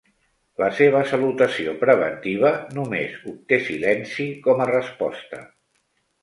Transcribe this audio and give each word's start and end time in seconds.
La 0.61 0.67
seva 0.77 1.01
salutació 1.09 1.75
preventiva 1.83 2.51
només 2.79 3.13
obté 3.33 3.61
silenci 3.69 4.27
com 4.49 4.65
a 4.65 4.69
resposta. 4.73 5.45